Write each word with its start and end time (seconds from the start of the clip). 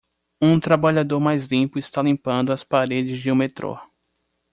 Um 0.41 0.59
trabalhador 0.59 1.19
mais 1.19 1.45
limpo 1.45 1.77
está 1.77 2.01
limpando 2.01 2.51
as 2.51 2.63
paredes 2.63 3.19
de 3.19 3.31
um 3.31 3.35
metrô. 3.35 3.77